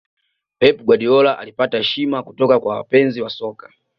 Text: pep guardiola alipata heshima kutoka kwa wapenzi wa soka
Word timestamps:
pep 0.59 0.77
guardiola 0.85 1.37
alipata 1.39 1.77
heshima 1.77 2.23
kutoka 2.23 2.59
kwa 2.59 2.75
wapenzi 2.75 3.21
wa 3.21 3.29
soka 3.29 3.73